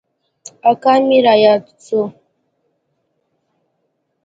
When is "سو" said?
1.85-2.01